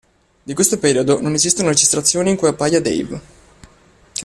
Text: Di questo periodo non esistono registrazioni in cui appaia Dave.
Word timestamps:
Di 0.43 0.55
questo 0.55 0.79
periodo 0.79 1.21
non 1.21 1.35
esistono 1.35 1.67
registrazioni 1.69 2.31
in 2.31 2.35
cui 2.35 2.47
appaia 2.47 2.81
Dave. 2.81 3.21